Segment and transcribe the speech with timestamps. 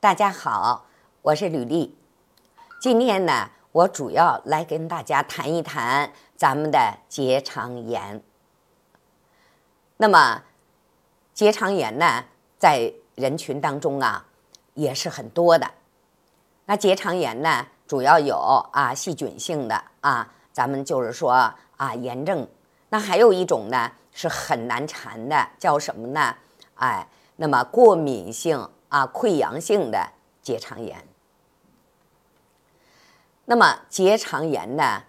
[0.00, 0.86] 大家好，
[1.20, 1.94] 我是吕丽。
[2.80, 8.22] 今天呢，我主要来跟大家谈一谈咱们的结肠炎。
[9.98, 10.42] 那么，
[11.34, 12.24] 结肠炎呢，
[12.58, 14.24] 在人群当中啊，
[14.72, 15.70] 也是很多的。
[16.64, 18.38] 那结肠炎呢，主要有
[18.72, 21.30] 啊细菌性的啊，咱们就是说
[21.76, 22.48] 啊炎症。
[22.88, 26.34] 那还有一种呢，是很难缠的，叫什么呢？
[26.76, 27.06] 哎，
[27.36, 30.12] 那么过敏性啊溃疡性的
[30.42, 31.02] 结肠炎。
[33.46, 35.02] 那么结肠炎呢，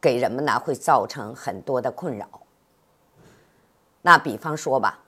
[0.00, 2.26] 给人们呢会造成很多的困扰。
[4.00, 5.00] 那比方说吧，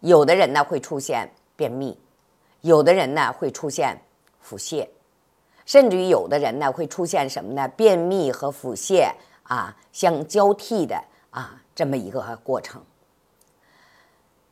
[0.00, 1.96] 有的人呢会出现便秘，
[2.62, 3.96] 有的人呢会出现
[4.40, 4.88] 腹泻，
[5.64, 7.68] 甚至于有的人呢会出现什么呢？
[7.68, 9.12] 便秘和腹泻
[9.44, 12.82] 啊相交替的啊这么一个过程。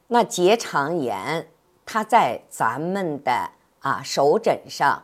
[0.07, 1.49] 那结肠炎
[1.85, 3.51] 它在咱们的
[3.81, 5.03] 啊手诊上，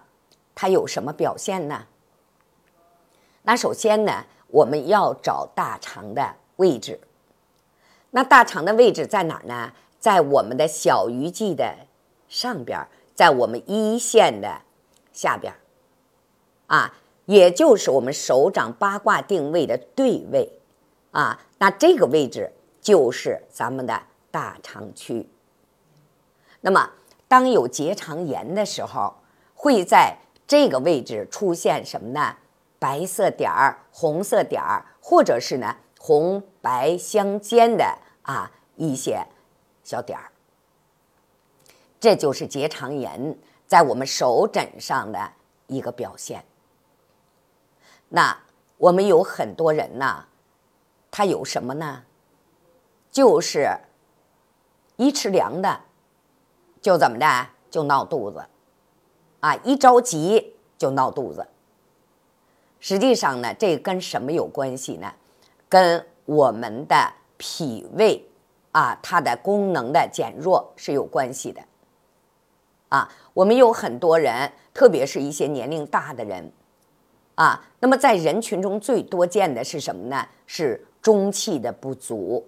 [0.55, 1.86] 它有什么表现呢？
[3.42, 7.00] 那首先呢，我们要找大肠的位置。
[8.11, 9.72] 那大肠的位置在哪儿呢？
[9.98, 11.75] 在我们的小鱼际的
[12.28, 14.62] 上边，在我们一线的
[15.12, 15.52] 下边，
[16.69, 16.95] 啊，
[17.27, 20.61] 也就是我们手掌八卦定位的对位，
[21.11, 25.28] 啊，那这个位置就是咱们的大肠区。
[26.61, 26.91] 那么，
[27.28, 29.14] 当有结肠炎的时候，
[29.55, 32.37] 会在这个位置出现什么呢？
[32.81, 39.27] 白色点儿、红色点儿，或者是呢红白相间的啊一些
[39.83, 40.31] 小点儿，
[41.98, 43.36] 这就是结肠炎
[43.67, 45.33] 在我们手诊上的
[45.67, 46.45] 一个表现。
[48.09, 48.39] 那
[48.77, 50.27] 我们有很多人呢，
[51.11, 52.05] 他有什么呢？
[53.11, 53.77] 就是
[54.97, 55.81] 一吃凉的，
[56.80, 58.44] 就怎么着就闹肚子，
[59.40, 61.46] 啊，一着急就闹肚子。
[62.80, 65.12] 实际上呢，这跟什么有关系呢？
[65.68, 68.24] 跟我们的脾胃
[68.72, 71.61] 啊，它的功能的减弱是有关系的。
[72.88, 76.52] 啊，我们有很多人，特别是一些年龄大的人，
[77.34, 80.27] 啊，那么在人群中最多见的是什么呢？
[80.46, 82.46] 是中气的不足。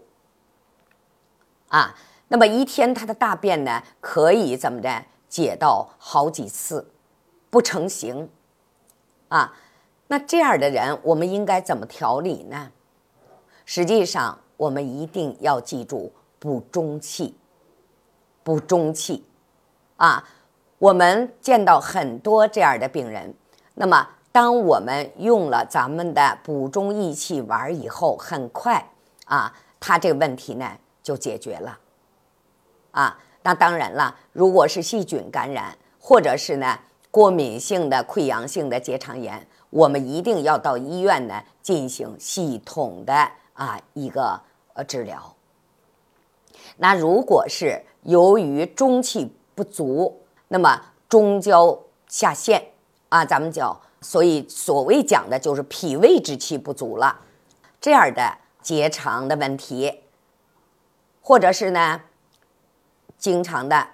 [1.69, 1.95] 啊，
[2.31, 6.91] 那么一天他的大便呢，可以怎么着解到好几次，
[7.51, 8.29] 不成形。
[9.29, 9.55] 啊。
[10.13, 12.73] 那这样的人，我们应该怎么调理呢？
[13.65, 17.37] 实际上，我们一定要记住补中气，
[18.43, 19.25] 补中气
[19.95, 20.29] 啊！
[20.79, 23.33] 我们见到很多这样的病人，
[23.75, 28.91] 那么当我们用了咱们的补中益气丸以后，很快
[29.27, 30.69] 啊，他这个问题呢
[31.05, 31.79] 就解决了
[32.93, 33.19] 啊。
[33.43, 36.79] 那当然了，如果是细菌感染，或者是呢
[37.11, 39.47] 过敏性的溃疡性的结肠炎。
[39.71, 44.41] 我们一定要到医院呢进行系统的啊一个
[44.75, 45.37] 呃治疗。
[46.79, 51.79] 那如果是由于中气不足，那么中焦
[52.09, 52.73] 下陷
[53.11, 57.21] 啊，咱们叫所以所谓讲的就是脾胃之气不足了，
[57.81, 60.01] 这样的结肠的问题，
[61.23, 62.01] 或者是呢
[63.21, 63.87] 经常的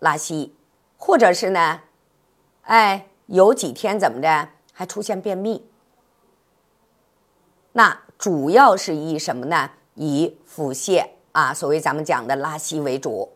[0.00, 0.56] 拉稀，
[0.96, 1.82] 或者是呢，
[2.62, 4.48] 哎有几天怎么着？
[4.72, 5.64] 还出现便秘，
[7.74, 9.70] 那主要是以什么呢？
[9.94, 13.32] 以腹泻啊，所谓咱们讲的拉稀为主。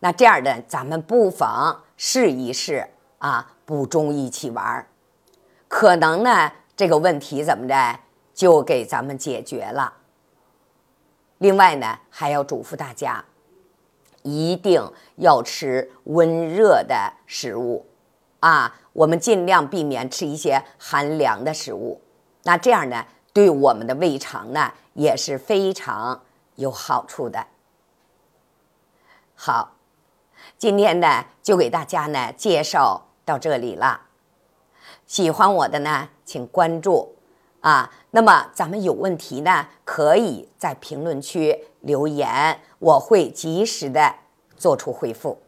[0.00, 4.86] 那这样的，咱们不妨试一试啊，补中益气丸，
[5.66, 8.00] 可能呢这个问题怎么着
[8.34, 9.94] 就给咱们解决了。
[11.38, 13.24] 另外呢，还要嘱咐大家，
[14.22, 17.86] 一定要吃温热的食物。
[18.40, 22.00] 啊，我们尽量避免吃一些寒凉的食物，
[22.44, 23.04] 那这样呢，
[23.34, 26.22] 对我们的胃肠呢也是非常
[26.54, 27.46] 有好处的。
[29.34, 29.76] 好，
[30.56, 34.02] 今天呢就给大家呢介绍到这里了。
[35.06, 37.16] 喜欢我的呢，请关注
[37.60, 37.90] 啊。
[38.10, 44.14] 那么咱们有问题呢，可以在评论区留言，我会及时的
[44.56, 45.38] 做出回复。